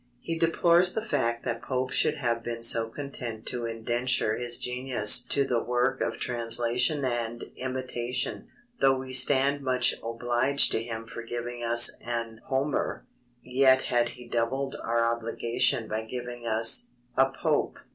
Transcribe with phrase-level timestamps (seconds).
[0.19, 5.21] He deplores the fact that Pope should have been so content to indenture his genius
[5.25, 8.47] to the work of translation and imitation:
[8.79, 13.05] Though we stand much obliged to him for giving us an Homer,
[13.43, 17.77] yet had he doubled our obligation by giving us a Pope.